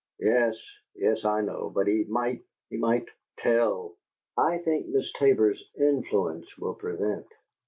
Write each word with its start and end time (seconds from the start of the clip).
"Yes 0.19 0.57
yes, 0.95 1.23
I 1.25 1.41
know; 1.41 1.69
but 1.69 1.85
he 1.85 2.05
might 2.05 2.41
he 2.71 2.77
might 2.77 3.07
tell." 3.37 3.95
"I 4.35 4.57
think 4.57 4.87
Miss 4.87 5.13
Tabor's 5.13 5.63
influence 5.77 6.57
will 6.57 6.73
prevent. 6.73 7.27